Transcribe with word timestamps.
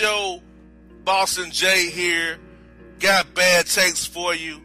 Show. 0.00 0.40
Boston 1.04 1.50
Jay 1.50 1.90
here. 1.90 2.38
Got 3.00 3.34
bad 3.34 3.66
takes 3.66 4.06
for 4.06 4.34
you. 4.34 4.58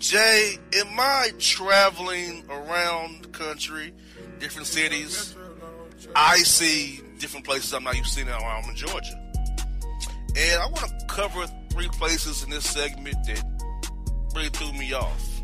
Jay, 0.00 0.58
am 0.72 0.98
I 0.98 1.30
traveling 1.38 2.44
around 2.50 3.22
the 3.22 3.28
country, 3.28 3.94
different 4.40 4.66
cities? 4.66 5.36
I 6.16 6.38
see 6.38 7.00
different 7.20 7.46
places 7.46 7.72
I'm 7.72 7.84
not 7.84 7.96
used 7.96 8.14
to 8.14 8.24
seeing 8.24 8.28
I'm 8.28 8.68
in 8.68 8.74
Georgia. 8.74 9.16
And 10.36 10.60
I 10.60 10.66
want 10.66 10.98
to 10.98 11.06
cover 11.06 11.46
three 11.70 11.88
places 11.90 12.42
in 12.42 12.50
this 12.50 12.68
segment 12.68 13.14
that 13.26 13.44
really 14.34 14.48
threw 14.48 14.72
me 14.72 14.92
off. 14.92 15.40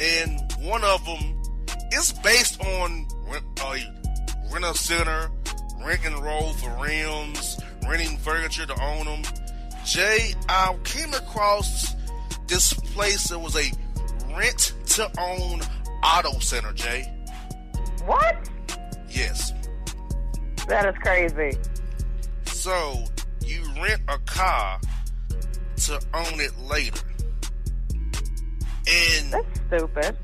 And 0.00 0.52
one 0.58 0.82
of 0.82 1.04
them 1.04 1.40
is 1.92 2.12
based 2.24 2.60
on 2.60 3.06
uh, 3.30 3.76
rent 4.52 4.64
a 4.64 4.74
center, 4.74 5.30
rent 5.80 6.04
and 6.04 6.18
roll 6.18 6.54
for 6.54 6.70
rims, 6.82 7.60
renting 7.90 8.16
furniture 8.18 8.66
to 8.66 8.82
own 8.82 9.04
them. 9.06 9.22
Jay, 9.84 10.32
I 10.48 10.76
came 10.84 11.12
across 11.14 11.94
this 12.46 12.72
place 12.72 13.28
that 13.28 13.38
was 13.38 13.56
a 13.56 13.70
rent 14.36 14.74
to 14.86 15.10
own 15.20 15.60
auto 16.04 16.38
center, 16.38 16.72
Jay. 16.72 17.12
What? 18.06 18.48
Yes. 19.08 19.52
That 20.68 20.86
is 20.86 20.94
crazy. 21.02 21.58
So 22.46 23.04
you 23.44 23.62
rent 23.82 24.02
a 24.08 24.18
car 24.18 24.80
to 25.84 25.94
own 26.14 26.40
it 26.40 26.56
later. 26.58 27.00
And 28.86 29.32
That's 29.32 29.60
stupid. 29.66 30.16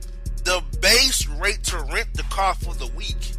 the 0.45 0.63
base 0.81 1.27
rate 1.29 1.63
to 1.65 1.79
rent 1.93 2.09
the 2.15 2.23
car 2.25 2.55
for 2.55 2.75
the 2.75 2.87
week 2.97 3.33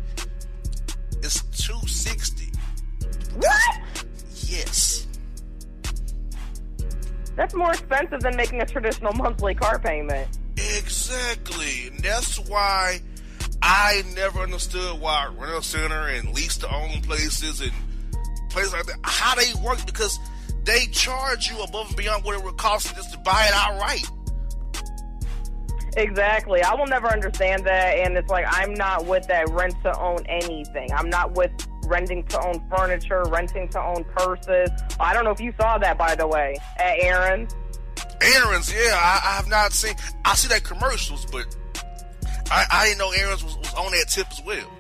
is 1.24 1.42
260 1.58 2.52
What? 3.36 4.06
Yes. 4.48 5.08
That's 7.36 7.54
more 7.54 7.70
expensive 7.70 8.22
than 8.22 8.36
making 8.36 8.62
a 8.62 8.66
traditional 8.66 9.14
monthly 9.14 9.54
car 9.54 9.78
payment. 9.78 10.28
Exactly. 10.58 11.88
And 11.88 12.00
that's 12.00 12.40
why 12.40 13.00
I 13.62 14.04
never 14.16 14.40
understood 14.40 15.00
why 15.00 15.32
rental 15.38 15.62
center 15.62 16.08
and 16.08 16.34
lease 16.34 16.58
to 16.58 16.74
own 16.74 17.02
places 17.02 17.62
and 17.62 17.72
places 18.50 18.74
like 18.74 18.86
that 18.86 18.98
how 19.04 19.36
they 19.36 19.54
work 19.64 19.86
because 19.86 20.18
they 20.64 20.88
charge 20.88 21.50
you 21.50 21.62
above 21.62 21.88
and 21.88 21.96
beyond 21.96 22.24
what 22.24 22.38
it 22.38 22.44
would 22.44 22.58
cost 22.58 22.90
you 22.90 22.96
just 22.96 23.14
to 23.14 23.20
buy 23.20 23.46
it 23.48 23.54
outright. 23.54 24.06
Exactly. 25.98 26.62
I 26.62 26.76
will 26.76 26.86
never 26.86 27.08
understand 27.08 27.66
that. 27.66 27.98
And 27.98 28.16
it's 28.18 28.30
like, 28.30 28.46
I'm 28.48 28.74
not 28.76 29.08
with 29.08 29.28
that 29.28 29.50
rent 29.50 29.74
to 29.84 30.00
own 30.00 30.20
anything. 30.28 30.90
I'm 30.96 31.10
not 31.10 31.34
with 31.34 31.52
renting 31.88 32.24
to 32.28 32.40
own 32.40 32.64
furniture, 32.70 33.24
renting 33.30 33.68
to 33.70 33.82
own 33.82 34.04
purses. 34.04 34.70
I 35.00 35.14
don't 35.14 35.24
know 35.24 35.32
if 35.32 35.42
you 35.42 35.54
saw 35.60 35.80
that, 35.80 35.98
by 35.98 36.14
the 36.14 36.28
way, 36.28 36.56
at 36.78 37.00
Aaron's. 37.00 37.56
Aaron's, 38.22 38.72
yeah, 38.72 38.94
I, 38.94 39.22
I 39.24 39.36
have 39.38 39.48
not 39.48 39.74
seen. 39.74 39.96
I 40.24 40.36
see 40.36 40.48
that 40.50 40.64
commercials, 40.64 41.26
but 41.26 41.56
I, 42.52 42.66
I 42.72 42.86
didn't 42.86 43.00
know 43.00 43.12
Aaron's 43.12 43.44
was, 43.44 43.58
was 43.58 43.74
on 43.74 43.92
that 43.92 44.06
tip 44.10 44.28
as 44.32 44.44
well. 44.44 44.72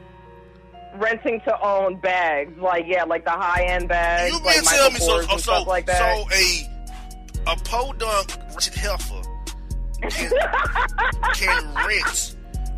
Renting 0.96 1.42
to 1.42 1.60
own 1.62 1.96
bags, 1.98 2.58
like 2.60 2.86
yeah, 2.88 3.04
like 3.04 3.24
the 3.24 3.32
high 3.32 3.64
end 3.64 3.88
bags, 3.88 4.34
You 4.34 4.40
like 4.44 4.56
mean 4.56 4.66
tell 4.66 4.90
Michael 4.90 4.94
me 4.94 5.00
so? 5.00 5.06
So, 5.06 5.20
and 5.20 5.30
so, 5.30 5.38
stuff 5.38 5.68
like 5.68 5.86
that. 5.88 5.98
so 5.98 7.52
a 7.52 7.54
a 7.54 7.56
podunk 7.64 8.38
Richard 8.56 8.74
Heifer 8.76 9.22
can, 10.02 10.32
can 11.34 11.74
rent 11.88 12.36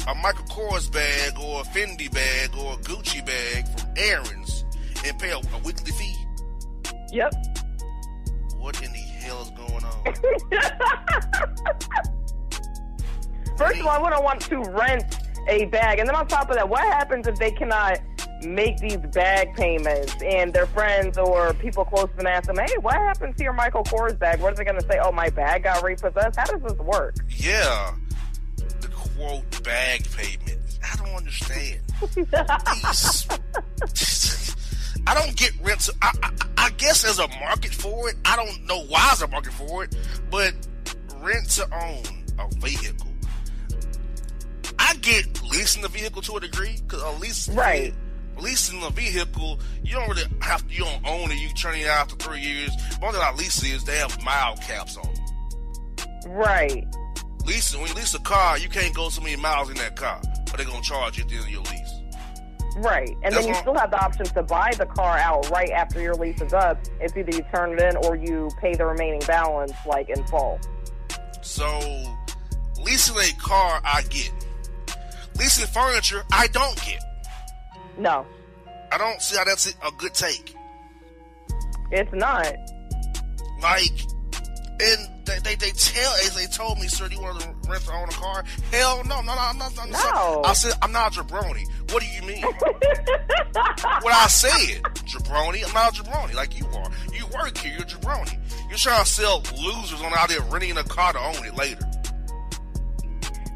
a 0.07 0.15
Michael 0.15 0.45
Kors 0.45 0.91
bag 0.91 1.37
or 1.39 1.61
a 1.61 1.63
Fendi 1.65 2.11
bag 2.11 2.55
or 2.57 2.73
a 2.73 2.77
Gucci 2.77 3.23
bag 3.25 3.67
from 3.77 3.89
Aaron's 3.97 4.65
and 5.05 5.17
pay 5.19 5.29
a, 5.31 5.37
a 5.37 5.59
weekly 5.63 5.91
fee. 5.91 6.15
yep. 7.11 7.33
What 8.57 8.81
in 8.83 8.91
the 8.91 8.97
hell 8.97 9.41
is 9.41 9.49
going 9.51 9.85
on? 9.85 10.03
First 13.57 13.79
of 13.79 13.85
all, 13.85 13.91
I 13.91 14.01
wouldn't 14.01 14.23
want 14.23 14.41
to 14.41 14.59
rent 14.71 15.19
a 15.47 15.65
bag, 15.65 15.99
and 15.99 16.07
then 16.07 16.15
on 16.15 16.27
top 16.27 16.49
of 16.49 16.55
that, 16.55 16.67
what 16.67 16.81
happens 16.81 17.27
if 17.27 17.35
they 17.37 17.51
cannot 17.51 17.99
make 18.43 18.77
these 18.77 18.97
bag 18.97 19.53
payments 19.55 20.15
and 20.23 20.53
their 20.53 20.65
friends 20.67 21.17
or 21.17 21.53
people 21.55 21.85
close 21.85 22.09
to 22.11 22.17
them 22.17 22.27
ask 22.27 22.47
them, 22.47 22.57
"Hey, 22.57 22.75
what 22.81 22.95
happened 22.95 23.37
to 23.37 23.43
your 23.43 23.53
Michael 23.53 23.83
Kors 23.83 24.17
bag?" 24.17 24.39
What 24.39 24.53
are 24.53 24.55
they 24.55 24.63
going 24.63 24.79
to 24.79 24.87
say? 24.87 24.99
"Oh, 25.01 25.11
my 25.11 25.29
bag 25.29 25.63
got 25.63 25.83
repossessed." 25.83 26.37
How 26.37 26.45
does 26.45 26.61
this 26.61 26.77
work? 26.79 27.15
yeah, 27.29 27.93
the 28.81 28.87
quote 28.89 29.63
bag 29.63 30.05
payment. 30.15 30.59
I 30.83 30.95
don't 30.97 31.15
understand. 31.15 31.79
These, 32.15 32.27
I 35.07 35.13
don't 35.13 35.35
get 35.35 35.51
rent. 35.61 35.89
I, 36.01 36.11
I, 36.23 36.31
I 36.57 36.69
guess 36.71 37.01
there's 37.01 37.19
a 37.19 37.27
market 37.39 37.73
for 37.73 38.09
it. 38.09 38.15
I 38.25 38.35
don't 38.35 38.65
know 38.65 38.83
why 38.85 39.03
there's 39.07 39.21
a 39.23 39.27
market 39.27 39.53
for 39.53 39.83
it, 39.83 39.95
but 40.29 40.53
rent 41.17 41.49
to 41.51 41.63
own 41.73 42.03
a 42.37 42.47
vehicle. 42.59 43.07
I 44.77 44.95
get 45.01 45.41
leasing 45.43 45.81
the 45.81 45.89
vehicle 45.89 46.21
to 46.23 46.37
a 46.37 46.39
degree 46.39 46.77
because 46.87 47.01
a 47.01 47.11
lease, 47.19 47.49
Right. 47.49 47.93
Leasing 48.39 48.81
a 48.83 48.89
vehicle, 48.89 49.59
you 49.83 49.93
don't 49.93 50.09
really 50.09 50.23
have 50.41 50.67
to. 50.67 50.73
You 50.73 50.85
don't 50.85 51.07
own 51.07 51.31
it. 51.31 51.39
You 51.39 51.49
turn 51.49 51.75
it 51.75 51.87
out 51.87 52.11
after 52.11 52.15
three 52.15 52.39
years. 52.39 52.71
One 52.99 53.11
thing 53.11 53.21
about 53.21 53.37
lease 53.37 53.63
is 53.63 53.83
they 53.83 53.97
have 53.97 54.21
mile 54.23 54.55
caps 54.57 54.97
on 54.97 55.13
them. 55.13 56.31
Right. 56.31 56.85
Leasing 57.45 57.81
when 57.81 57.89
you 57.89 57.95
lease 57.95 58.13
a 58.13 58.19
car, 58.19 58.57
you 58.57 58.69
can't 58.69 58.93
go 58.95 59.09
so 59.09 59.21
many 59.21 59.35
miles 59.35 59.69
in 59.69 59.75
that 59.77 59.95
car, 59.95 60.21
but 60.45 60.57
they're 60.57 60.65
gonna 60.65 60.81
charge 60.81 61.17
you 61.17 61.23
at 61.23 61.29
the 61.29 61.35
end 61.35 61.45
of 61.45 61.51
your 61.51 61.61
lease. 61.63 61.99
Right. 62.77 63.09
And 63.23 63.33
That's 63.33 63.45
then 63.45 63.47
you 63.47 63.55
still 63.55 63.75
have 63.75 63.91
the 63.91 64.01
option 64.01 64.25
to 64.25 64.43
buy 64.43 64.71
the 64.77 64.85
car 64.85 65.17
out 65.17 65.49
right 65.49 65.71
after 65.71 66.01
your 66.01 66.15
lease 66.15 66.41
is 66.41 66.53
up. 66.53 66.79
It's 67.01 67.15
either 67.17 67.35
you 67.35 67.43
turn 67.53 67.73
it 67.73 67.81
in 67.81 67.97
or 67.97 68.15
you 68.15 68.49
pay 68.61 68.75
the 68.75 68.85
remaining 68.85 69.21
balance 69.27 69.73
like 69.85 70.09
in 70.09 70.23
full. 70.27 70.59
So, 71.41 71.67
leasing 72.83 73.17
a 73.17 73.41
car, 73.41 73.81
I 73.83 74.03
get. 74.09 74.31
Leasing 75.37 75.67
furniture, 75.67 76.23
I 76.31 76.47
don't 76.47 76.75
get. 76.85 77.01
No, 77.99 78.25
I 78.91 78.97
don't 78.97 79.21
see 79.21 79.37
how 79.37 79.43
that's 79.43 79.67
a 79.67 79.91
good 79.97 80.13
take. 80.13 80.55
it's 81.91 82.13
not. 82.13 82.53
Like, 83.61 83.99
and 84.81 85.25
they, 85.25 85.39
they, 85.39 85.55
they 85.55 85.71
tell, 85.71 86.11
as 86.25 86.35
they 86.35 86.45
told 86.45 86.79
me, 86.79 86.87
sir, 86.87 87.09
do 87.09 87.15
you 87.15 87.21
want 87.21 87.41
to 87.41 87.69
rent 87.69 87.87
or 87.87 87.93
own 87.93 88.07
a 88.07 88.11
car? 88.11 88.43
Hell 88.71 89.03
no, 89.03 89.21
no, 89.21 89.35
no, 89.35 89.39
I'm 89.39 89.57
not. 89.57 89.77
I'm 89.79 89.91
No. 89.91 90.41
I 90.45 90.53
said, 90.53 90.73
I'm 90.81 90.91
not 90.91 91.15
a 91.15 91.21
jabroni. 91.21 91.65
What 91.91 92.01
do 92.01 92.07
you 92.07 92.21
mean? 92.23 92.41
what 94.01 94.13
I 94.13 94.27
said, 94.27 94.81
jabroni. 94.83 95.67
I'm 95.67 95.73
not 95.73 95.97
a 95.97 96.03
jabroni 96.03 96.33
like 96.33 96.57
you 96.57 96.65
are. 96.67 96.89
You 97.13 97.25
work 97.27 97.57
here, 97.57 97.73
you're 97.73 97.81
a 97.81 97.85
jabroni. 97.85 98.39
You're 98.69 98.77
trying 98.77 99.03
to 99.03 99.09
sell 99.09 99.43
losers 99.61 100.01
on 100.01 100.13
out 100.17 100.29
there 100.29 100.41
renting 100.41 100.77
a 100.77 100.83
car 100.83 101.13
to 101.13 101.19
own 101.19 101.45
it 101.45 101.55
later. 101.55 101.85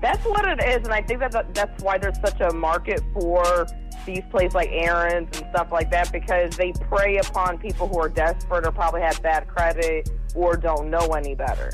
That's 0.02 0.24
what 0.26 0.46
it 0.46 0.62
is, 0.62 0.84
and 0.84 0.92
I 0.92 1.02
think 1.02 1.22
that 1.22 1.54
that's 1.54 1.82
why 1.82 1.98
there's 1.98 2.20
such 2.20 2.42
a 2.42 2.54
market 2.54 3.02
for 3.14 3.66
these 4.06 4.24
places 4.32 4.54
like 4.56 4.70
Aaron's 4.72 5.40
and 5.40 5.50
stuff 5.52 5.72
like 5.72 5.90
that 5.92 6.12
because 6.12 6.56
they 6.58 6.72
prey 6.74 7.18
upon 7.18 7.58
people 7.58 7.88
who 7.88 8.00
are 8.00 8.10
desperate 8.10 8.66
or 8.66 8.72
probably 8.72 9.02
have 9.02 9.22
bad 9.22 9.48
credit 9.48 10.10
or 10.36 10.56
don't 10.56 10.90
know 10.90 11.08
any 11.14 11.36
better. 11.36 11.72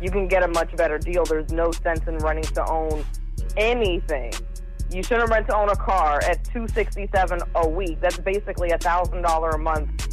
You 0.00 0.10
can 0.10 0.28
get 0.28 0.42
a 0.42 0.48
much 0.48 0.74
better 0.76 0.98
deal. 0.98 1.24
There's 1.24 1.50
no 1.52 1.72
sense 1.72 2.00
in 2.06 2.18
renting 2.18 2.44
to 2.54 2.64
own 2.70 3.04
anything. 3.56 4.32
You 4.90 5.02
shouldn't 5.02 5.28
rent 5.30 5.48
to 5.48 5.56
own 5.56 5.68
a 5.68 5.76
car 5.76 6.20
at 6.24 6.44
two 6.44 6.66
sixty 6.68 7.08
seven 7.14 7.40
a 7.56 7.68
week. 7.68 8.00
That's 8.00 8.18
basically 8.18 8.70
a 8.70 8.78
thousand 8.78 9.20
dollar 9.22 9.50
a 9.50 9.58
month 9.58 10.08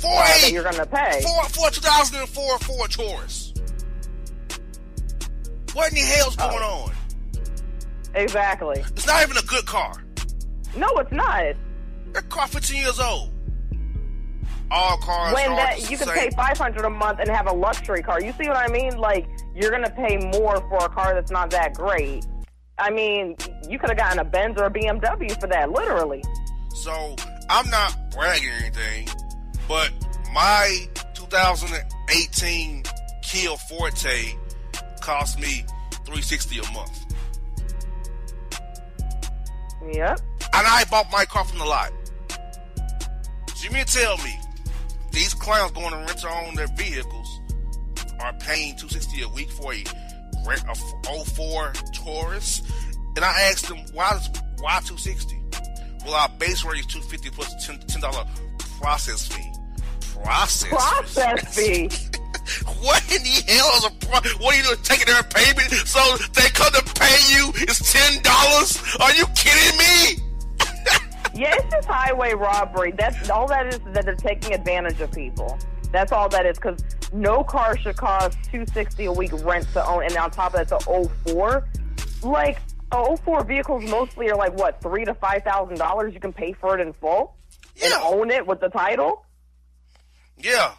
For 0.00 0.08
uh, 0.12 0.24
that 0.26 0.44
a 0.48 0.52
you're 0.52 0.62
gonna 0.64 0.84
pay. 0.84 1.22
for 1.22 1.48
for 1.48 1.70
2004 1.70 2.58
Ford 2.58 2.90
Taurus. 2.90 3.54
What 5.72 5.88
in 5.90 5.94
the 5.94 6.00
hell's 6.02 6.36
Oh. 6.38 6.50
going 6.50 6.62
on? 6.62 6.92
Exactly. 8.14 8.80
It's 8.80 9.06
not 9.06 9.22
even 9.22 9.38
a 9.38 9.42
good 9.46 9.64
car. 9.64 9.94
No, 10.76 10.88
it's 10.98 11.12
not. 11.12 11.54
That 12.12 12.28
car 12.28 12.46
15 12.46 12.76
years 12.80 13.00
old. 13.00 13.30
All 14.70 14.96
cars 14.98 15.34
when 15.34 15.54
that 15.56 15.90
you 15.90 15.98
can 15.98 16.08
pay 16.08 16.30
five 16.30 16.56
hundred 16.56 16.86
a 16.86 16.90
month 16.90 17.18
and 17.20 17.28
have 17.28 17.46
a 17.46 17.52
luxury 17.52 18.02
car. 18.02 18.22
You 18.22 18.32
see 18.40 18.48
what 18.48 18.56
I 18.56 18.68
mean? 18.68 18.96
Like 18.96 19.28
you're 19.54 19.70
gonna 19.70 19.90
pay 19.90 20.16
more 20.16 20.56
for 20.70 20.78
a 20.78 20.88
car 20.88 21.12
that's 21.14 21.30
not 21.30 21.50
that 21.50 21.74
great. 21.74 22.24
I 22.78 22.88
mean, 22.90 23.36
you 23.68 23.78
could 23.78 23.90
have 23.90 23.98
gotten 23.98 24.18
a 24.18 24.24
Benz 24.24 24.58
or 24.58 24.64
a 24.64 24.70
BMW 24.70 25.38
for 25.38 25.46
that, 25.48 25.70
literally. 25.70 26.24
So 26.74 27.14
I'm 27.50 27.68
not 27.68 27.94
bragging 28.12 28.48
or 28.48 28.52
anything, 28.52 29.08
but 29.68 29.90
my 30.32 30.86
2018 31.12 32.82
Kia 33.22 33.56
Forte 33.68 34.34
cost 35.02 35.38
me 35.38 35.66
360 36.06 36.58
a 36.60 36.72
month, 36.72 37.14
Yep. 39.92 40.20
And 40.54 40.66
I 40.66 40.84
bought 40.90 41.10
my 41.10 41.24
car 41.24 41.44
from 41.44 41.58
the 41.58 41.64
lot. 41.64 41.90
So 43.54 43.64
you 43.64 43.70
mean 43.70 43.84
to 43.84 43.92
tell 43.98 44.16
me 44.18 44.34
these 45.12 45.34
clowns 45.34 45.72
going 45.72 45.90
to 45.90 45.96
rent 45.96 46.24
own 46.24 46.54
their 46.54 46.68
vehicles 46.68 47.40
are 48.20 48.32
paying 48.34 48.76
260 48.76 49.22
a 49.22 49.28
week 49.30 49.50
for 49.50 49.72
a, 49.72 49.84
rent- 50.46 50.64
a 50.68 51.24
04 51.24 51.72
Taurus? 51.94 52.62
And 53.16 53.24
I 53.24 53.42
asked 53.50 53.68
them 53.68 53.78
why 53.92 54.12
is 54.16 54.28
why 54.60 54.80
260? 54.80 55.38
Well, 56.04 56.14
our 56.14 56.28
base 56.38 56.64
rate 56.64 56.80
is 56.80 56.86
250 56.86 57.30
plus 57.30 57.68
a 57.68 57.78
10 57.88 58.00
dollar 58.00 58.24
process 58.80 59.26
fee. 59.26 59.52
Process. 60.22 60.68
Process 60.70 61.54
fee. 61.54 61.88
What 62.82 63.00
in 63.14 63.22
the 63.22 63.52
hell 63.52 63.70
is 63.76 63.84
a 63.84 63.90
pro- 64.06 64.38
what 64.44 64.54
are 64.54 64.58
you 64.58 64.64
doing? 64.64 64.76
Taking 64.82 65.06
their 65.06 65.22
payment 65.22 65.70
so 65.86 66.00
they 66.34 66.48
come 66.50 66.72
to 66.72 66.82
pay 66.94 67.16
you? 67.32 67.52
It's 67.54 67.92
ten 67.92 68.20
dollars? 68.22 68.82
Are 68.98 69.12
you 69.14 69.24
kidding 69.36 69.78
me? 69.78 70.31
Yeah, 71.34 71.54
it's 71.56 71.70
just 71.70 71.88
highway 71.88 72.34
robbery. 72.34 72.92
That's 72.92 73.30
all 73.30 73.46
that 73.48 73.66
is. 73.66 73.80
That 73.92 74.04
they're 74.04 74.14
taking 74.14 74.52
advantage 74.54 75.00
of 75.00 75.12
people. 75.12 75.58
That's 75.90 76.12
all 76.12 76.28
that 76.30 76.46
is. 76.46 76.58
Because 76.58 76.78
no 77.12 77.42
car 77.42 77.76
should 77.76 77.96
cost 77.96 78.38
two 78.50 78.64
sixty 78.72 79.06
a 79.06 79.12
week 79.12 79.32
rent 79.44 79.66
to 79.72 79.86
own, 79.86 80.04
and 80.04 80.16
on 80.16 80.30
top 80.30 80.54
of 80.54 80.68
that, 80.68 80.68
the 80.68 81.08
04. 81.26 81.68
Like 82.22 82.58
a 82.92 83.16
04 83.16 83.44
vehicles 83.44 83.84
mostly 83.90 84.30
are 84.30 84.36
like 84.36 84.56
what 84.58 84.80
three 84.80 85.04
to 85.04 85.14
five 85.14 85.42
thousand 85.42 85.78
dollars. 85.78 86.14
You 86.14 86.20
can 86.20 86.32
pay 86.32 86.52
for 86.52 86.78
it 86.78 86.86
in 86.86 86.92
full 86.92 87.34
and 87.82 87.92
own 88.02 88.30
it 88.30 88.46
with 88.46 88.60
the 88.60 88.68
title. 88.68 89.24
Yeah. 90.38 90.72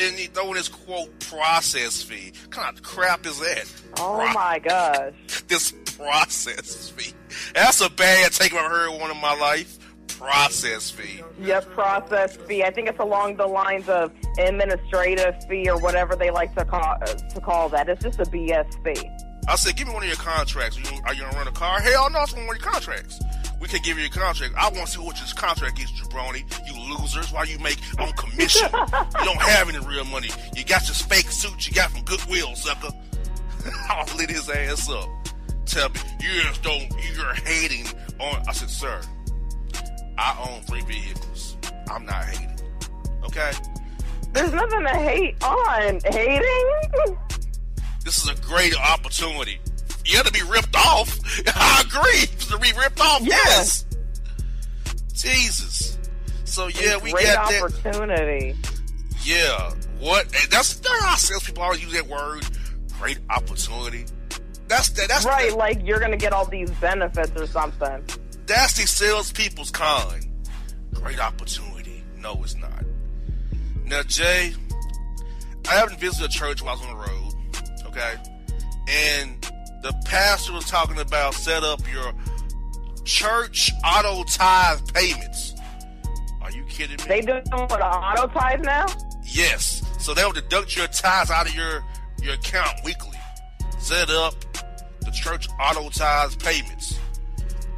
And 0.00 0.18
he 0.18 0.26
throwing 0.26 0.54
this 0.54 0.68
quote 0.68 1.18
process 1.20 2.02
fee. 2.02 2.32
What 2.42 2.50
kind 2.50 2.76
of 2.76 2.82
crap 2.82 3.24
is 3.26 3.38
that? 3.40 3.72
Oh 3.98 4.16
Pro- 4.22 4.32
my 4.32 4.58
gosh. 4.58 5.12
This 5.48 5.72
process 5.96 6.90
fee. 6.90 7.12
That's 7.54 7.80
a 7.80 7.90
bad 7.90 8.32
take 8.32 8.52
I've 8.54 8.70
heard 8.70 8.90
one 9.00 9.10
in 9.10 9.16
my 9.20 9.34
life. 9.34 9.78
Process 10.18 10.90
fee. 10.90 11.22
Yep, 11.40 11.70
process 11.70 12.36
fee. 12.36 12.62
I 12.62 12.70
think 12.70 12.88
it's 12.88 12.98
along 12.98 13.36
the 13.36 13.46
lines 13.46 13.88
of 13.88 14.12
administrative 14.38 15.34
fee 15.48 15.68
or 15.68 15.78
whatever 15.78 16.14
they 16.14 16.30
like 16.30 16.54
to 16.56 16.64
call 16.64 16.96
uh, 17.02 17.06
to 17.06 17.40
call 17.40 17.68
that. 17.70 17.88
It's 17.88 18.02
just 18.02 18.20
a 18.20 18.24
BS 18.24 18.72
fee. 18.84 19.08
I 19.48 19.56
said, 19.56 19.76
give 19.76 19.88
me 19.88 19.94
one 19.94 20.02
of 20.02 20.08
your 20.08 20.18
contracts. 20.18 20.76
Are 20.76 20.80
you, 20.94 21.00
are 21.06 21.14
you 21.14 21.22
gonna 21.22 21.36
run 21.36 21.48
a 21.48 21.52
car? 21.52 21.80
Hell 21.80 22.10
no, 22.10 22.22
it's 22.22 22.32
one 22.34 22.42
of 22.42 22.48
your 22.48 22.56
contracts. 22.58 23.18
We 23.60 23.68
can 23.68 23.82
give 23.82 23.98
you 23.98 24.06
a 24.06 24.08
contract. 24.08 24.54
I 24.56 24.70
want 24.70 24.86
to 24.86 24.92
see 24.92 24.98
what 24.98 25.18
your 25.18 25.28
contract 25.36 25.78
is, 25.78 25.90
jabroni. 25.92 26.44
You 26.66 26.96
losers. 26.96 27.30
Why 27.30 27.44
you 27.44 27.58
make 27.58 27.78
on 27.98 28.10
commission? 28.12 28.68
you 28.72 29.24
don't 29.24 29.42
have 29.42 29.68
any 29.68 29.78
real 29.86 30.04
money. 30.06 30.30
You 30.56 30.64
got 30.64 30.88
your 30.88 30.94
fake 30.94 31.30
suit 31.30 31.66
you 31.66 31.74
got 31.74 31.90
from 31.90 32.02
Goodwill, 32.04 32.54
sucker. 32.56 32.88
I'll 33.90 34.16
lit 34.16 34.30
his 34.30 34.48
ass 34.48 34.88
up. 34.88 35.08
tell 35.66 35.90
me 35.90 36.00
you 36.20 36.42
just 36.42 36.62
don't. 36.62 36.90
You're 37.14 37.34
hating 37.34 37.86
on. 38.18 38.42
I 38.48 38.52
said, 38.52 38.70
sir, 38.70 39.00
I 40.16 40.48
own 40.48 40.62
three 40.62 40.82
vehicles. 40.82 41.56
I'm 41.90 42.06
not 42.06 42.24
hating. 42.24 42.58
Okay. 43.24 43.52
There's 44.32 44.52
nothing 44.52 44.82
to 44.82 44.88
hate 44.88 45.42
on. 45.42 46.00
Hating? 46.04 47.18
This 48.04 48.18
is 48.18 48.28
a 48.30 48.34
great 48.42 48.74
opportunity. 48.76 49.60
You 50.06 50.16
have 50.16 50.26
to 50.26 50.32
be 50.32 50.42
ripped 50.42 50.74
off. 50.76 51.18
I 51.54 51.84
agree. 51.86 52.29
To 52.50 52.58
be 52.58 52.72
ripped 52.78 53.00
off. 53.00 53.20
Yeah. 53.22 53.36
Yes. 53.44 53.86
Jesus. 55.14 55.98
So 56.44 56.66
yeah, 56.68 56.96
we 56.98 57.12
Great 57.12 57.26
got 57.26 57.48
that. 57.50 57.62
opportunity. 57.62 58.56
Yeah. 59.22 59.72
What? 60.00 60.24
And 60.24 60.50
that's 60.50 60.74
there 60.80 60.92
are 61.04 61.16
salespeople 61.16 61.62
always 61.62 61.82
use 61.82 61.92
that 61.92 62.06
word. 62.08 62.44
Great 62.98 63.18
opportunity. 63.30 64.04
That's 64.66 64.88
that. 64.90 65.08
That's 65.08 65.24
Right, 65.24 65.50
The, 65.50 65.56
like 65.56 65.86
you're 65.86 66.00
gonna 66.00 66.16
get 66.16 66.32
all 66.32 66.44
these 66.44 66.70
benefits 66.72 67.32
or 67.40 67.46
something. 67.46 68.04
that's 68.46 68.74
the 68.74 68.86
salespeople's 68.86 69.70
con. 69.70 70.20
Great 70.94 71.20
opportunity. 71.20 72.02
No, 72.18 72.40
it's 72.42 72.56
not. 72.56 72.84
Now, 73.84 74.02
Jay, 74.02 74.52
I 75.68 75.74
haven't 75.74 75.98
visited 76.00 76.30
a 76.30 76.32
church 76.32 76.62
while 76.62 76.76
I 76.76 76.80
was 76.80 76.86
on 76.86 76.96
the 76.98 77.04
road. 77.04 77.86
Okay, 77.86 78.14
and 78.88 79.40
the 79.82 79.92
pastor 80.04 80.52
was 80.52 80.64
talking 80.66 80.98
about 80.98 81.34
set 81.34 81.62
up 81.64 81.80
your 81.92 82.12
church 83.04 83.72
auto 83.84 84.24
tithe 84.24 84.92
payments. 84.92 85.54
Are 86.42 86.50
you 86.50 86.64
kidding 86.64 86.96
me? 86.96 87.04
They 87.06 87.20
doing 87.20 87.42
what 87.50 87.80
auto 87.82 88.26
tithe 88.28 88.60
now? 88.62 88.86
Yes. 89.24 89.82
So 89.98 90.14
they'll 90.14 90.32
deduct 90.32 90.76
your 90.76 90.86
tithes 90.88 91.30
out 91.30 91.48
of 91.48 91.54
your, 91.54 91.84
your 92.22 92.34
account 92.34 92.78
weekly. 92.84 93.18
Set 93.78 94.10
up 94.10 94.34
the 95.00 95.10
church 95.10 95.48
auto 95.60 95.88
tithes 95.90 96.36
payments. 96.36 96.98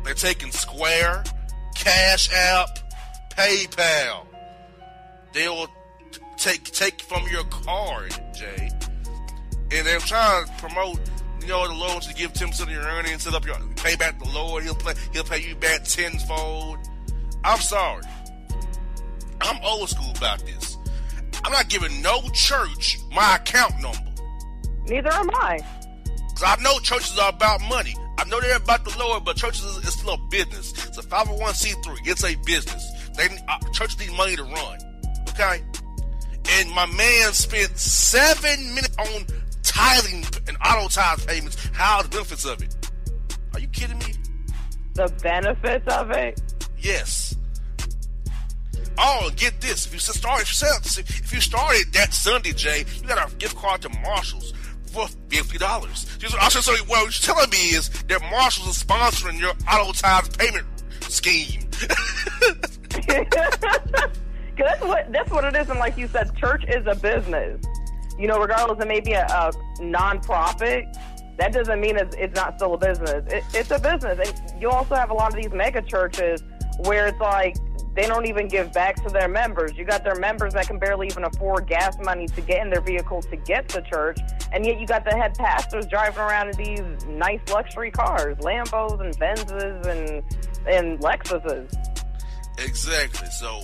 They're 0.05 0.15
taking 0.15 0.51
Square, 0.51 1.25
Cash 1.75 2.31
App, 2.33 2.79
PayPal. 3.31 4.27
They'll 5.33 5.69
take 6.37 6.65
take 6.65 7.01
from 7.03 7.27
your 7.29 7.45
card, 7.45 8.15
Jay. 8.35 8.71
And 9.71 9.87
they're 9.87 10.01
trying 10.01 10.47
to 10.47 10.53
promote, 10.59 11.01
you 11.43 11.49
know, 11.49 11.67
the 11.67 11.75
Lord 11.75 12.03
to 12.03 12.15
give 12.15 12.33
ten 12.33 12.49
percent 12.49 12.71
of 12.71 12.75
your 12.75 12.85
earnings, 12.85 13.23
set 13.23 13.35
up 13.35 13.45
your 13.45 13.57
pay 13.77 13.97
back 13.97 14.19
the 14.19 14.29
Lord. 14.31 14.65
He'll 14.65 14.75
play, 14.75 14.95
he'll 15.13 15.25
pay 15.25 15.41
you 15.41 15.55
back 15.57 15.85
tenfold. 15.85 16.79
I'm 17.45 17.61
sorry. 17.61 18.05
I'm 19.41 19.61
old 19.65 19.89
school 19.89 20.11
about 20.17 20.41
this. 20.41 20.79
I'm 21.45 21.53
not 21.53 21.69
giving 21.69 22.01
no 22.01 22.21
church 22.33 22.99
my 23.11 23.37
account 23.37 23.81
number. 23.81 23.99
Neither 24.87 25.13
am 25.13 25.31
I. 25.35 25.59
Because 26.05 26.59
I 26.59 26.63
know 26.63 26.79
churches 26.79 27.19
are 27.19 27.31
about 27.31 27.61
money. 27.63 27.95
I 28.19 28.25
know 28.25 28.41
they're 28.41 28.57
about 28.57 28.85
the 28.85 28.97
Lord, 28.99 29.25
but 29.25 29.37
churches 29.37 29.65
is 29.65 29.79
it's 29.79 29.99
still 29.99 30.15
a 30.15 30.19
business. 30.31 30.73
It's 30.87 30.99
a 30.99 31.03
501c3. 31.03 31.99
It's 32.05 32.25
a 32.25 32.37
business. 32.47 33.11
They 33.17 33.27
uh, 33.49 33.59
churches 33.73 33.99
need 33.99 34.17
money 34.17 34.37
to 34.37 34.45
run. 34.45 34.79
Okay? 35.31 35.63
And 36.51 36.71
my 36.71 36.87
man 36.87 37.33
spent 37.33 37.77
seven 37.77 38.75
minutes 38.75 38.97
on 38.99 39.27
tithing 39.73 40.25
and 40.49 40.57
auto 40.65 40.89
tithe 40.89 41.27
payments. 41.27 41.57
How 41.73 41.99
are 41.99 42.03
the 42.05 42.09
benefits 42.11 42.45
of 42.45 42.63
it? 42.63 42.75
Are 43.55 43.61
you 43.61 43.69
kidding 43.69 43.99
me? 43.99 44.15
The 44.95 45.13
benefits 45.23 45.87
of 45.95 46.11
it. 46.11 46.41
Yes. 46.79 47.35
Oh, 48.99 49.31
get 49.37 49.61
this! 49.61 49.87
If 49.87 49.95
you 49.95 49.99
started, 50.01 50.47
if 50.99 51.33
you 51.33 51.41
started 51.41 51.93
that 51.95 52.13
Sunday, 52.13 52.53
Jay, 52.53 52.85
you 53.01 53.09
got 53.09 53.33
a 53.33 53.35
gift 53.37 53.57
card 53.57 53.81
to 53.83 53.89
Marshalls 54.01 54.53
for 54.93 55.09
fifty 55.31 55.57
dollars. 55.57 56.07
Should 56.21 56.31
say, 56.65 56.73
what 56.87 57.01
you're 57.03 57.35
telling 57.35 57.49
me 57.51 57.71
is 57.75 57.89
that 58.09 58.21
Marshalls 58.31 58.69
is 58.77 58.83
sponsoring 58.85 59.41
your 59.41 59.53
auto 59.71 59.93
tithe 59.93 60.37
payment 60.39 60.67
scheme. 61.09 61.63
'Cause 62.93 64.69
that's 64.69 64.83
what 64.83 65.11
that's 65.11 65.31
what 65.31 65.45
it 65.45 65.57
is, 65.57 65.71
and 65.71 65.79
like 65.79 65.97
you 65.97 66.07
said, 66.09 66.37
church 66.37 66.63
is 66.69 66.87
a 66.87 66.95
business. 66.95 67.65
You 68.19 68.29
know, 68.29 68.39
regardless 68.39 68.81
of 68.81 68.89
maybe 68.89 69.13
a, 69.13 69.27
a 69.27 69.53
non-profit, 69.83 70.97
that 71.39 71.53
doesn't 71.53 71.81
mean 71.81 71.97
it's, 71.97 72.15
it's 72.17 72.35
not 72.35 72.59
still 72.59 72.75
a 72.75 72.79
business. 72.79 73.25
It, 73.33 73.45
it's 73.55 73.71
a 73.71 73.79
business, 73.79 74.29
and 74.29 74.63
you 74.63 74.69
also 74.71 74.95
have 74.95 75.11
a 75.11 75.15
lot 75.15 75.35
of 75.35 75.43
these 75.43 75.53
mega 75.53 75.83
churches 75.83 76.43
where 76.85 77.07
it's 77.07 77.21
like 77.21 77.57
they 77.95 78.07
don't 78.07 78.27
even 78.27 78.49
give 78.49 78.73
back 78.73 78.97
to 79.03 79.11
their 79.11 79.29
members. 79.29 79.73
You 79.77 79.85
got 79.85 80.03
their 80.05 80.15
members 80.15 80.55
that 80.55 80.67
can 80.67 80.79
barely 80.79 81.07
even 81.09 81.25
afford 81.25 81.67
gas 81.67 81.97
money 82.03 82.27
to 82.27 82.41
get 82.41 82.63
in 82.63 82.71
their 82.71 82.81
vehicle 82.81 83.23
to 83.23 83.37
get 83.37 83.69
to 83.71 83.83
church, 83.83 84.19
and 84.53 84.65
yet 84.65 84.81
you 84.81 84.87
got 84.87 85.05
the 85.05 85.15
head 85.15 85.35
pastors 85.35 85.87
driving 85.87 86.21
around 86.21 86.51
in 86.51 86.65
these 86.65 87.07
nice 87.07 87.41
luxury 87.51 87.91
cars, 87.91 88.37
Lambos 88.39 89.01
and 89.01 89.19
Benzes 89.19 89.87
and 89.87 90.23
and 90.67 91.01
Lexuses. 91.01 91.73
exactly. 92.59 93.29
So 93.31 93.63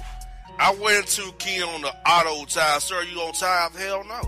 I 0.59 0.75
went 0.75 1.07
too 1.07 1.33
keen 1.39 1.63
on 1.63 1.83
the 1.83 1.95
auto 2.07 2.45
tithe. 2.45 2.83
Sir, 2.83 3.03
you 3.03 3.21
on 3.21 3.33
tithe? 3.33 3.77
Hell 3.77 4.05
no. 4.05 4.21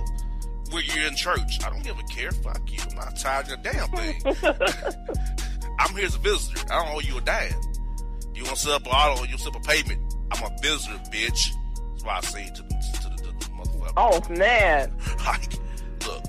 When 0.70 0.84
you're 0.84 1.06
in 1.06 1.16
church, 1.16 1.64
I 1.64 1.70
don't 1.70 1.82
give 1.82 1.98
a 1.98 2.02
care. 2.04 2.30
Fuck 2.30 2.70
you. 2.70 2.78
I'm 2.90 2.96
not 2.96 3.16
tithing 3.16 3.54
a 3.54 3.62
damn 3.62 3.88
thing. 3.90 4.22
I'm 5.78 5.96
here 5.96 6.06
as 6.06 6.14
a 6.14 6.18
visitor. 6.18 6.72
I 6.72 6.84
don't 6.84 6.96
owe 6.96 7.00
you 7.00 7.18
a 7.18 7.20
dime. 7.20 7.54
You 8.34 8.44
want 8.44 8.56
to 8.56 8.62
set 8.62 8.72
up 8.72 8.86
an 8.86 8.92
auto, 8.92 9.24
you 9.24 9.36
set 9.38 9.54
up 9.54 9.56
a 9.56 9.60
payment. 9.60 10.14
I'm 10.30 10.44
a 10.44 10.56
visitor, 10.62 10.96
bitch. 11.10 11.50
That's 11.90 12.04
why 12.04 12.16
I 12.16 12.20
say 12.20 12.46
to 12.46 12.62
the, 12.62 12.68
to 12.68 13.08
the, 13.10 13.16
to 13.16 13.24
the 13.24 13.52
motherfucker. 13.52 13.92
Oh 13.96 14.34
man. 14.34 14.92
Like, 15.26 15.52
look, 16.06 16.24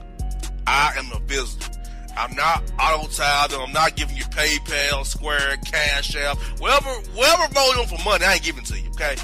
I 0.68 0.94
am 0.98 1.12
a 1.14 1.20
visitor. 1.20 1.72
I'm 2.18 2.36
not 2.36 2.64
auto 2.80 3.08
tithing. 3.08 3.62
I'm 3.62 3.72
not 3.72 3.96
giving 3.96 4.18
you 4.18 4.24
PayPal, 4.26 5.06
Square, 5.06 5.58
Cash 5.66 6.16
App, 6.16 6.38
whatever, 6.60 6.90
whatever 7.16 7.54
mode 7.54 7.88
for 7.88 8.04
money. 8.04 8.26
I 8.26 8.34
ain't 8.34 8.44
giving 8.44 8.64
to 8.66 8.80
you. 8.80 8.90
Okay. 8.90 9.16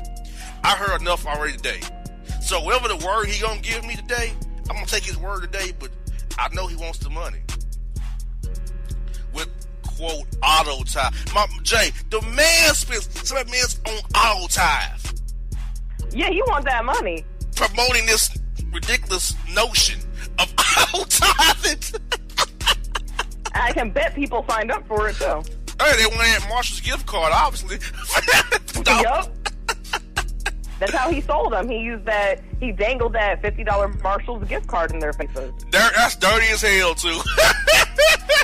I 0.63 0.75
heard 0.75 1.01
enough 1.01 1.25
already 1.25 1.57
today. 1.57 1.81
So 2.41 2.61
whatever 2.61 2.87
the 2.87 3.05
word 3.05 3.25
he 3.25 3.41
gonna 3.41 3.59
give 3.59 3.85
me 3.85 3.95
today, 3.95 4.31
I'm 4.69 4.75
gonna 4.75 4.85
take 4.85 5.03
his 5.03 5.17
word 5.17 5.41
today. 5.43 5.73
But 5.79 5.89
I 6.37 6.53
know 6.53 6.67
he 6.67 6.75
wants 6.75 6.99
the 6.99 7.09
money 7.09 7.39
with 9.33 9.49
quote 9.83 10.25
auto 10.43 10.83
tie. 10.83 11.11
My 11.33 11.47
Jay, 11.63 11.91
the 12.09 12.21
man 12.21 12.73
spends 12.73 13.07
seven 13.27 13.49
minutes 13.51 13.79
on 13.87 13.93
auto 14.15 14.47
tithe 14.47 14.99
Yeah, 16.11 16.29
you 16.29 16.43
want 16.47 16.65
that 16.65 16.85
money. 16.85 17.25
promoting 17.55 18.05
this 18.05 18.29
ridiculous 18.71 19.33
notion 19.53 19.99
of 20.39 20.53
auto 20.93 21.03
tithing. 21.05 22.01
I 23.53 23.71
can 23.71 23.89
bet 23.91 24.13
people 24.13 24.45
signed 24.49 24.71
up 24.71 24.85
for 24.87 25.07
it 25.09 25.17
though. 25.17 25.43
Hey, 25.79 25.95
they 25.97 26.05
want 26.07 26.17
that 26.19 26.45
Marshall's 26.49 26.81
gift 26.81 27.05
card, 27.05 27.31
obviously. 27.33 27.77
No. 28.85 29.21
That's 30.79 30.93
how 30.93 31.11
he 31.11 31.21
sold 31.21 31.53
them. 31.53 31.69
He 31.69 31.77
used 31.77 32.05
that. 32.05 32.41
He 32.59 32.71
dangled 32.71 33.13
that 33.13 33.41
fifty 33.41 33.63
dollar 33.63 33.87
Marshalls 33.87 34.47
gift 34.47 34.67
card 34.67 34.91
in 34.91 34.99
their 34.99 35.13
faces. 35.13 35.51
Dirt, 35.71 35.91
that's 35.95 36.15
dirty 36.15 36.47
as 36.47 36.61
hell, 36.61 36.93
too. 36.93 37.19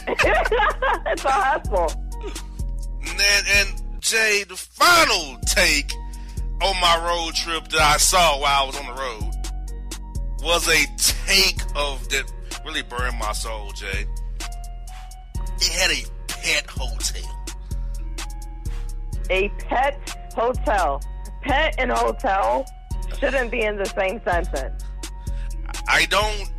it's 0.08 1.26
a 1.26 1.32
hustle. 1.32 1.92
and, 3.04 3.48
and 3.56 4.02
Jay, 4.02 4.44
the 4.48 4.56
final 4.56 5.38
take 5.46 5.94
on 6.62 6.80
my 6.82 6.98
road 7.08 7.36
trip 7.36 7.68
that 7.70 7.82
I 7.82 7.98
saw 7.98 8.40
while 8.40 8.64
I 8.64 8.66
was 8.66 8.78
on 8.78 8.86
the 8.88 8.94
road 8.94 9.34
was 10.44 10.68
a 10.68 10.86
take 10.98 11.62
of 11.76 12.10
that 12.10 12.32
really 12.66 12.82
burned 12.84 13.18
my 13.20 13.32
soul, 13.34 13.72
Jay. 13.74 14.06
It 15.62 15.72
had 15.72 15.92
a 15.92 16.04
pet 16.28 16.66
hotel. 16.68 17.46
A 19.30 19.50
pet 19.60 20.32
hotel. 20.36 21.02
Pet 21.44 21.76
and 21.78 21.92
hotel 21.92 22.66
shouldn't 23.20 23.52
be 23.52 23.62
in 23.62 23.78
the 23.78 23.86
same 23.86 24.22
sentence. 24.24 24.84
I 25.88 26.06
don't 26.06 26.52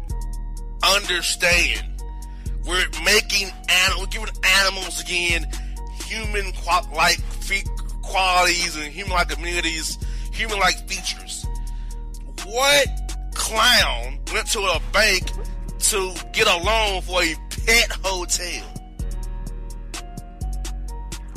understand. 0.97 2.03
We're 2.67 2.87
making 3.05 3.49
animal, 3.69 4.07
giving 4.07 4.29
animals 4.61 5.03
again 5.03 5.47
human 6.05 6.53
like 6.95 7.19
qualities 8.03 8.77
and 8.77 8.93
human 8.93 9.13
like 9.13 9.37
amenities, 9.37 9.99
human 10.33 10.59
like 10.59 10.77
features. 10.89 11.47
What 12.45 12.87
clown 13.35 14.19
went 14.33 14.47
to 14.53 14.61
a 14.61 14.81
bank 14.93 15.31
to 15.79 16.15
get 16.33 16.47
a 16.47 16.57
loan 16.63 17.03
for 17.03 17.23
a 17.23 17.35
pet 17.67 17.91
hotel? 18.03 18.65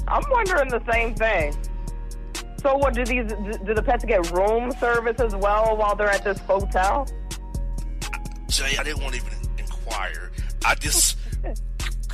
I'm 0.07 0.23
wondering 0.31 0.69
the 0.69 0.81
same 0.91 1.15
thing. 1.15 1.53
So, 2.57 2.75
what 2.77 2.93
do 2.93 3.05
these? 3.05 3.31
Do 3.65 3.73
the 3.73 3.83
pets 3.83 4.03
get 4.05 4.31
room 4.31 4.71
service 4.73 5.19
as 5.19 5.35
well 5.35 5.77
while 5.77 5.95
they're 5.95 6.09
at 6.09 6.23
this 6.23 6.39
hotel? 6.39 7.07
Jay, 8.47 8.77
I 8.77 8.83
didn't 8.83 9.01
want 9.01 9.15
to 9.15 9.21
even 9.21 9.33
inquire. 9.57 10.31
I 10.65 10.75
just 10.75 11.17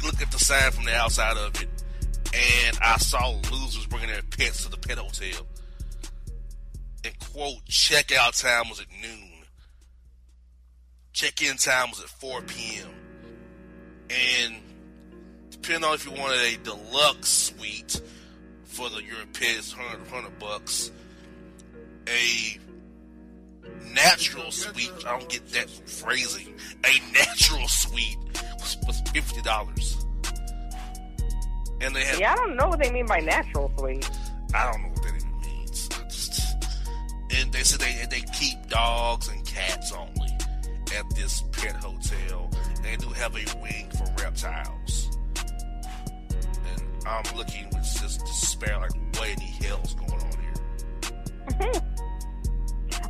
looked 0.03 0.21
at 0.21 0.31
the 0.31 0.39
sign 0.39 0.71
from 0.71 0.85
the 0.85 0.95
outside 0.95 1.37
of 1.37 1.61
it, 1.61 1.69
and 2.33 2.77
I 2.83 2.97
saw 2.97 3.29
losers 3.51 3.85
bringing 3.87 4.09
their 4.09 4.21
pets 4.21 4.63
to 4.63 4.69
the 4.69 4.77
pet 4.77 4.97
hotel. 4.97 5.47
And 7.05 7.19
quote, 7.19 7.65
checkout 7.69 8.41
time 8.41 8.69
was 8.69 8.79
at 8.79 8.87
noon. 9.01 9.29
Check-in 11.13 11.57
time 11.57 11.89
was 11.89 12.01
at 12.01 12.09
4 12.09 12.41
p.m. 12.41 12.89
And 14.09 14.55
depending 15.49 15.83
on 15.83 15.95
if 15.95 16.05
you 16.05 16.11
wanted 16.11 16.39
a 16.39 16.57
deluxe 16.57 17.29
suite 17.29 18.01
for 18.73 18.89
the 18.89 19.03
Europeans, 19.03 19.75
pet 19.75 19.77
100, 19.77 20.11
100 20.11 20.39
bucks. 20.39 20.91
A 22.07 22.59
natural 23.93 24.51
suite, 24.51 24.91
I 25.05 25.17
don't 25.17 25.29
get 25.29 25.47
that 25.49 25.69
phrasing. 25.69 26.55
A 26.83 27.13
natural 27.13 27.67
suite 27.67 28.17
was, 28.59 28.77
was 28.87 29.01
fifty 29.13 29.41
dollars. 29.43 30.05
And 31.81 31.95
they 31.95 32.03
have 32.03 32.19
Yeah, 32.19 32.33
I 32.33 32.35
don't 32.35 32.55
know 32.55 32.67
what 32.67 32.79
they 32.79 32.91
mean 32.91 33.05
by 33.05 33.19
natural 33.19 33.71
suite. 33.77 34.09
I 34.53 34.71
don't 34.71 34.81
know 34.81 34.89
what 34.89 35.03
that 35.03 35.15
even 35.15 35.41
means. 35.41 35.87
Just, 35.87 36.55
and 37.31 37.53
they 37.53 37.63
said 37.63 37.79
they 37.79 38.05
they 38.09 38.21
keep 38.33 38.67
dogs 38.69 39.27
and 39.27 39.45
cats 39.45 39.91
only 39.91 40.29
at 40.97 41.15
this 41.15 41.43
pet 41.51 41.75
hotel. 41.75 42.49
They 42.81 42.95
do 42.97 43.07
have 43.09 43.35
a 43.35 43.45
wing 43.61 43.89
for 43.91 44.05
reptiles. 44.23 45.02
I'm 47.05 47.35
looking 47.35 47.65
with 47.69 47.83
just 47.83 48.25
despair, 48.25 48.79
like 48.79 48.91
what 49.17 49.29
in 49.29 49.35
the 49.35 49.65
hell's 49.65 49.93
going 49.95 50.11
on 50.11 51.61
here? 51.61 51.81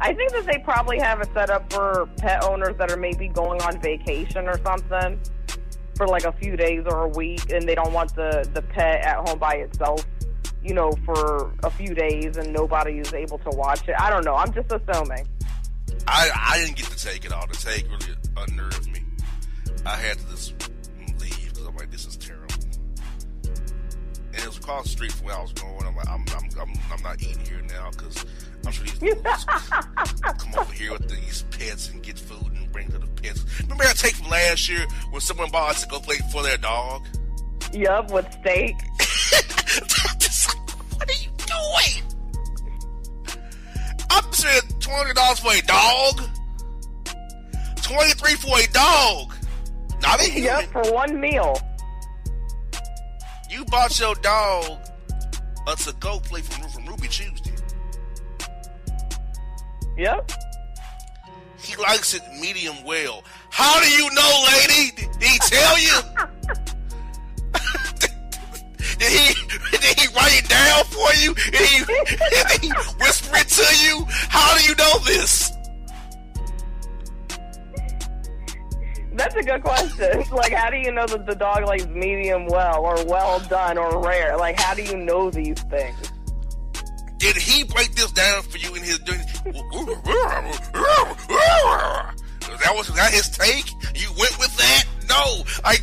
I 0.01 0.13
think 0.13 0.31
that 0.31 0.45
they 0.45 0.57
probably 0.59 0.99
have 0.99 1.21
it 1.21 1.29
set 1.33 1.49
up 1.49 1.71
for 1.71 2.09
pet 2.17 2.43
owners 2.43 2.75
that 2.77 2.91
are 2.91 2.97
maybe 2.97 3.27
going 3.27 3.61
on 3.61 3.79
vacation 3.79 4.47
or 4.47 4.59
something 4.63 5.19
for 5.95 6.07
like 6.07 6.25
a 6.25 6.31
few 6.33 6.57
days 6.57 6.83
or 6.85 7.03
a 7.03 7.07
week, 7.07 7.51
and 7.51 7.67
they 7.67 7.75
don't 7.75 7.93
want 7.93 8.15
the 8.15 8.47
the 8.53 8.61
pet 8.61 9.01
at 9.05 9.27
home 9.27 9.39
by 9.39 9.53
itself, 9.53 10.05
you 10.63 10.73
know, 10.73 10.91
for 11.05 11.53
a 11.63 11.69
few 11.69 11.93
days, 11.93 12.37
and 12.37 12.51
nobody 12.51 12.99
is 12.99 13.13
able 13.13 13.37
to 13.39 13.49
watch 13.51 13.87
it. 13.87 13.95
I 13.99 14.09
don't 14.09 14.25
know. 14.25 14.35
I'm 14.35 14.51
just 14.53 14.71
assuming. 14.71 15.27
I 16.07 16.29
I 16.35 16.57
didn't 16.59 16.77
get 16.77 16.87
to 16.87 16.97
take 16.97 17.25
it 17.25 17.31
all. 17.31 17.47
The 17.47 17.55
take 17.55 17.89
really 17.89 18.17
unnerved 18.37 18.91
me. 18.91 19.03
I 19.85 19.95
had 19.97 20.17
to 20.17 20.29
just 20.29 20.69
leave 21.19 21.49
because 21.49 21.65
I'm 21.67 21.75
like, 21.75 21.91
this 21.91 22.05
is 22.05 22.17
terrible. 22.17 22.55
It 24.43 24.47
was 24.47 24.57
across 24.57 24.83
the 24.83 24.89
street 24.89 25.11
from 25.13 25.27
where 25.27 25.35
I 25.35 25.41
was 25.41 25.53
going. 25.53 25.85
I'm 25.85 25.95
like, 25.95 26.09
I'm 26.09 26.25
I'm 26.35 26.49
I'm, 26.61 26.73
I'm 26.91 27.01
not 27.01 27.21
eating 27.21 27.45
here 27.45 27.61
now 27.69 27.89
because 27.91 28.25
I'm 28.65 28.71
sure 28.73 28.85
these 28.85 28.93
fools 28.95 29.45
come 30.37 30.53
over 30.59 30.73
here 30.73 30.91
with 30.91 31.09
these 31.09 31.43
pets 31.51 31.89
and 31.89 32.03
get 32.03 32.19
food 32.19 32.51
and 32.53 32.71
bring 32.71 32.89
to 32.91 32.99
the 32.99 33.07
pets. 33.07 33.43
Remember 33.61 33.85
that 33.85 33.97
take 33.97 34.15
from 34.15 34.29
last 34.29 34.67
year 34.67 34.85
when 35.11 35.21
someone 35.21 35.49
bought 35.49 35.71
us 35.71 35.83
to 35.83 35.89
go 35.89 35.99
play 35.99 36.17
for 36.31 36.43
their 36.43 36.57
dog? 36.57 37.07
Yup, 37.73 38.11
with 38.11 38.27
steak. 38.41 38.75
What 40.95 41.09
are 41.09 41.21
you 41.21 41.29
doing? 41.37 42.03
I'm 44.09 44.31
spending 44.31 44.79
$200 44.79 45.39
for 45.41 45.53
a 45.53 45.61
dog. 45.63 46.21
Twenty 47.81 48.13
three 48.13 48.35
for 48.35 48.57
a 48.57 48.67
dog. 48.71 49.33
Not 50.01 50.21
a 50.21 50.23
human. 50.23 50.43
Yup, 50.43 50.63
for 50.71 50.93
one 50.93 51.19
meal. 51.19 51.59
You 53.53 53.63
bought 53.65 53.99
your 53.99 54.15
dog 54.15 54.79
a 55.67 55.75
to 55.75 55.93
go 55.99 56.19
play 56.21 56.41
from 56.41 56.67
from 56.69 56.87
Ruby 56.87 57.07
Tuesday. 57.07 57.53
Yep. 59.95 60.31
He 61.59 61.75
likes 61.75 62.15
it 62.15 62.23
medium 62.41 62.83
well. 62.83 63.23
How 63.51 63.79
do 63.79 63.87
you 63.91 64.09
know, 64.09 64.45
lady? 64.53 64.91
Did 64.95 65.21
he 65.21 65.37
tell 65.37 65.77
you? 65.77 66.01
did 68.97 69.11
he 69.11 69.35
did 69.69 69.99
he 69.99 70.07
write 70.15 70.33
it 70.33 70.49
down 70.49 70.83
for 70.85 71.13
you? 71.21 71.35
Did 71.35 71.61
he, 71.61 71.85
did 71.85 72.59
he 72.59 72.71
whisper 72.99 73.37
it 73.37 73.49
to 73.49 73.75
you? 73.85 74.03
How 74.09 74.57
do 74.57 74.63
you 74.65 74.73
know 74.75 74.97
this? 75.05 75.52
That's 79.23 79.35
a 79.35 79.43
good 79.43 79.63
question. 79.63 80.23
like, 80.35 80.51
how 80.51 80.69
do 80.69 80.75
you 80.75 80.91
know 80.91 81.05
that 81.07 81.25
the 81.25 81.33
dog 81.33 81.63
likes 81.63 81.85
medium 81.87 82.45
well 82.47 82.83
or 82.83 83.05
well 83.05 83.39
done 83.47 83.77
or 83.77 84.03
rare? 84.03 84.35
Like, 84.35 84.59
how 84.59 84.73
do 84.73 84.83
you 84.83 84.97
know 84.97 85.29
these 85.29 85.61
things? 85.61 86.11
Did 87.19 87.37
he 87.37 87.63
break 87.63 87.95
this 87.95 88.11
down 88.11 88.41
for 88.43 88.57
you 88.57 88.75
in 88.75 88.83
his? 88.83 88.99
That 88.99 89.15
was 92.75 92.89
that 92.89 93.13
his 93.13 93.29
take. 93.29 93.71
You 93.95 94.09
went 94.19 94.37
with 94.39 94.57
that? 94.57 94.83
No, 95.07 95.45
I, 95.63 95.77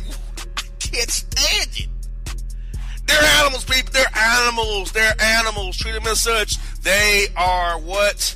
I 0.57 0.61
can't 0.77 1.09
stand 1.09 1.71
it. 1.73 1.87
They're 3.07 3.23
animals, 3.39 3.65
people. 3.65 3.91
They're 3.91 4.15
animals. 4.15 4.91
They're 4.91 5.19
animals. 5.19 5.77
Treat 5.77 5.93
them 5.93 6.05
as 6.05 6.21
such. 6.21 6.57
They 6.83 7.25
are 7.35 7.79
what? 7.79 8.35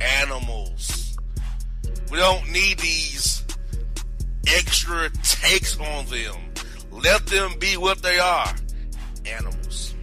Animals. 0.00 1.18
We 2.10 2.16
don't 2.16 2.50
need 2.50 2.78
these 2.78 3.37
extra 4.56 5.10
takes 5.22 5.78
on 5.78 6.06
them. 6.06 6.36
Let 6.90 7.26
them 7.26 7.58
be 7.58 7.76
what 7.76 8.02
they 8.02 8.18
are. 8.18 8.54
Animals. 9.26 9.94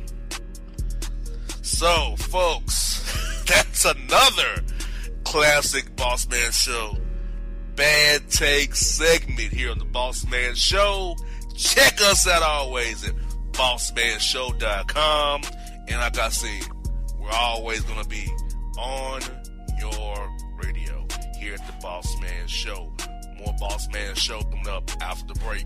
So, 1.62 2.16
folks, 2.18 3.44
that's 3.48 3.86
another 3.86 4.64
classic 5.24 5.96
Boss 5.96 6.30
Man 6.30 6.52
Show 6.52 6.98
bad 7.76 8.30
take 8.30 8.74
segment 8.76 9.52
here 9.54 9.70
on 9.72 9.78
the 9.78 9.86
Boss 9.86 10.26
Man 10.28 10.56
Show. 10.56 11.16
Check 11.56 12.02
us 12.02 12.28
out 12.28 12.42
always 12.42 13.06
at 13.06 13.14
bossmanshow.com. 13.52 15.42
And 15.88 16.00
like 16.00 16.18
I 16.18 16.30
said, 16.30 16.64
we're 17.20 17.30
always 17.30 17.82
going 17.82 18.02
to 18.02 18.10
be 18.10 18.26
on 18.78 19.22
your 19.80 20.30
radio 20.64 21.06
here 21.40 21.54
at 21.54 21.66
the 21.68 21.74
Boss 21.82 22.08
Man 22.22 22.48
Show. 22.48 22.92
More 23.38 23.54
Boss 23.60 23.88
Man 23.92 24.16
Show 24.16 24.42
coming 24.42 24.68
up 24.68 24.90
after 25.02 25.34
the 25.34 25.40
break. 25.40 25.66